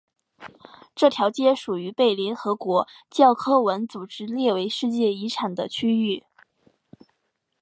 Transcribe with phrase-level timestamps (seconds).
[0.95, 6.23] 这条街属于被联合国教科文组织列为世界遗产的区域。